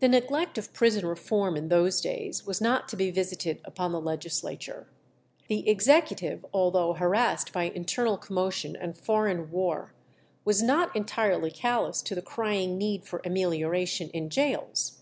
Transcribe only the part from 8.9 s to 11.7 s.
foreign war, was not entirely